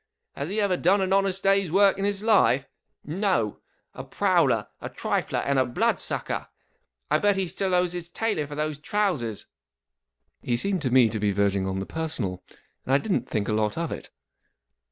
Has 0.35 0.49
he 0.49 0.59
ever 0.59 0.77
done 0.77 0.99
an 1.01 1.13
honest 1.13 1.43
day's 1.43 1.71
work 1.71 1.99
in 1.99 2.05
his 2.05 2.23
life? 2.23 2.67
No! 3.05 3.59
A 3.93 4.03
prowler, 4.03 4.67
a 4.81 4.89
trifler, 4.89 5.43
and 5.45 5.59
a 5.59 5.63
blood 5.67 5.99
sucker! 5.99 6.33
And 6.33 6.43
I 7.11 7.19
bet 7.19 7.35
he 7.35 7.45
still 7.47 7.75
owes 7.75 7.93
his 7.93 8.09
tailor 8.09 8.47
for 8.47 8.55
those 8.55 8.79
trousers!" 8.79 9.45
He 10.41 10.57
seemed 10.57 10.81
to 10.81 10.89
me 10.89 11.07
to 11.09 11.19
be 11.19 11.31
verging 11.31 11.67
on 11.67 11.77
the 11.77 11.85
personal, 11.85 12.43
and 12.83 12.95
I 12.95 12.97
didn't 12.97 13.29
think 13.29 13.47
a 13.47 13.53
lot 13.53 13.77
of 13.77 13.91
it. 13.91 14.09